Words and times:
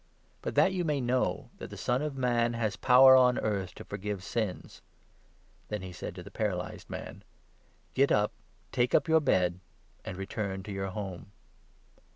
But, 0.41 0.55
that 0.55 0.73
you 0.73 0.83
may 0.83 0.99
know 0.99 1.51
that 1.59 1.69
the 1.69 1.77
Son 1.77 2.01
6 2.01 2.07
of 2.07 2.17
Man 2.17 2.53
has 2.53 2.75
power 2.75 3.15
on 3.15 3.37
earth 3.37 3.75
to 3.75 3.83
forgive 3.83 4.23
sins 4.23 4.81
"—then 5.69 5.83
he 5.83 5.91
said 5.91 6.15
to 6.15 6.23
the 6.23 6.31
paralyzed 6.31 6.89
man 6.89 7.23
—"Get 7.93 8.11
up, 8.11 8.31
take 8.71 8.95
up 8.95 9.07
your 9.07 9.21
bed, 9.21 9.59
and 10.03 10.17
return 10.17 10.63
to 10.63 10.71
your 10.71 10.89
home." 10.89 11.33